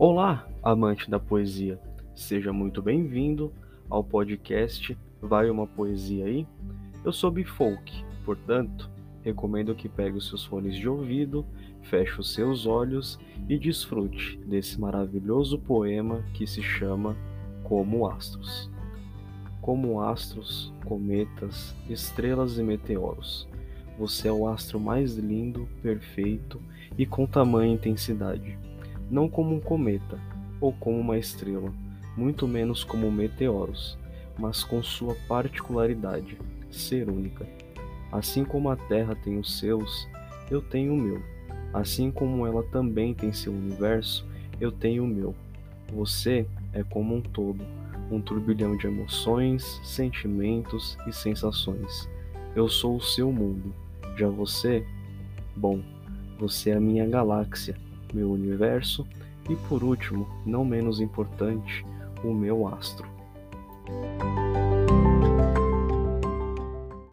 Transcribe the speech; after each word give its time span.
Olá, 0.00 0.46
amante 0.62 1.10
da 1.10 1.18
poesia. 1.18 1.76
Seja 2.14 2.52
muito 2.52 2.80
bem-vindo 2.80 3.52
ao 3.90 4.04
podcast 4.04 4.96
Vai 5.20 5.50
uma 5.50 5.66
Poesia 5.66 6.24
aí? 6.24 6.46
Eu 7.04 7.12
sou 7.12 7.32
Bifolk, 7.32 8.04
portanto, 8.24 8.88
recomendo 9.24 9.74
que 9.74 9.88
pegue 9.88 10.16
os 10.16 10.28
seus 10.28 10.44
fones 10.44 10.76
de 10.76 10.88
ouvido, 10.88 11.44
feche 11.82 12.20
os 12.20 12.32
seus 12.32 12.64
olhos 12.64 13.18
e 13.48 13.58
desfrute 13.58 14.38
desse 14.46 14.80
maravilhoso 14.80 15.58
poema 15.58 16.22
que 16.32 16.46
se 16.46 16.62
chama 16.62 17.16
Como 17.64 18.08
Astros. 18.08 18.70
Como 19.60 20.00
astros, 20.00 20.72
cometas, 20.86 21.74
estrelas 21.90 22.56
e 22.56 22.62
meteoros, 22.62 23.48
você 23.98 24.28
é 24.28 24.32
o 24.32 24.46
astro 24.46 24.78
mais 24.78 25.16
lindo, 25.16 25.68
perfeito 25.82 26.62
e 26.96 27.04
com 27.04 27.26
tamanha 27.26 27.74
intensidade 27.74 28.56
não 29.10 29.28
como 29.28 29.54
um 29.54 29.60
cometa 29.60 30.18
ou 30.60 30.72
como 30.72 30.98
uma 30.98 31.18
estrela, 31.18 31.72
muito 32.16 32.46
menos 32.46 32.84
como 32.84 33.10
meteoros, 33.10 33.98
mas 34.38 34.64
com 34.64 34.82
sua 34.82 35.14
particularidade, 35.26 36.38
ser 36.70 37.08
única. 37.08 37.46
Assim 38.12 38.44
como 38.44 38.70
a 38.70 38.76
Terra 38.76 39.14
tem 39.14 39.38
os 39.38 39.58
seus, 39.58 40.08
eu 40.50 40.60
tenho 40.60 40.94
o 40.94 40.96
meu. 40.96 41.22
Assim 41.72 42.10
como 42.10 42.46
ela 42.46 42.62
também 42.64 43.14
tem 43.14 43.32
seu 43.32 43.52
universo, 43.52 44.26
eu 44.60 44.72
tenho 44.72 45.04
o 45.04 45.08
meu. 45.08 45.34
Você 45.92 46.46
é 46.72 46.82
como 46.82 47.16
um 47.16 47.20
todo, 47.20 47.64
um 48.10 48.20
turbilhão 48.20 48.76
de 48.76 48.86
emoções, 48.86 49.80
sentimentos 49.84 50.98
e 51.06 51.12
sensações. 51.12 52.08
Eu 52.54 52.68
sou 52.68 52.96
o 52.96 53.02
seu 53.02 53.30
mundo. 53.30 53.74
Já 54.16 54.28
você? 54.28 54.84
Bom, 55.54 55.80
você 56.38 56.70
é 56.70 56.74
a 56.74 56.80
minha 56.80 57.06
galáxia 57.06 57.76
meu 58.14 58.30
universo 58.30 59.06
e 59.48 59.56
por 59.56 59.82
último, 59.82 60.28
não 60.44 60.64
menos 60.64 61.00
importante, 61.00 61.84
o 62.22 62.32
meu 62.34 62.68
astro. 62.68 63.08